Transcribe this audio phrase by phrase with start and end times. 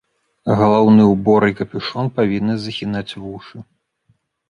[0.61, 3.57] Галаўны ўбор і капюшон павінны захінаць вушы.